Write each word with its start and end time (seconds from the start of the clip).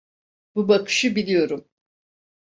Bu 0.55 0.67
bakışı 0.67 1.15
biliyorum. 1.15 1.67